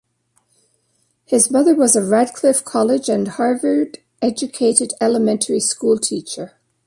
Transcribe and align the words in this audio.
His 1.27 1.51
mother 1.51 1.75
was 1.75 1.95
a 1.95 2.01
Radcliffe 2.03 2.65
College- 2.65 3.07
and 3.07 3.27
Harvard-educated 3.27 4.93
elementary 4.99 5.59
school 5.59 5.99
teacher. 5.99 6.53